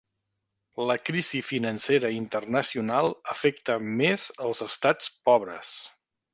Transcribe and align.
La 0.91 0.95
crisi 1.09 1.41
financera 1.49 2.11
internacional 2.15 3.11
afecta 3.37 3.79
més 4.01 4.27
els 4.49 4.67
estats 4.71 5.15
pobres. 5.31 5.79